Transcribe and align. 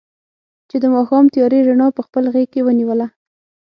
چې 0.69 0.75
د 0.83 0.85
ماښام 0.95 1.25
تیارې 1.33 1.59
رڼا 1.67 1.87
په 1.97 2.01
خپل 2.07 2.23
غېږ 2.33 2.47
کې 2.53 2.61
ونیوله. 2.65 3.07